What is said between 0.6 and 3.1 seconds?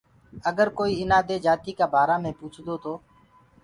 ڪوئيٚ ايٚنآ دي جاتيٚ ڪآ بآرآ مي پوٚڇدو تو۔